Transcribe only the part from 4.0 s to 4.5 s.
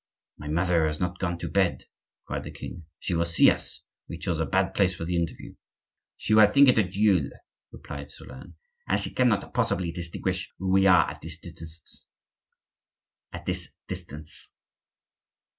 we chose a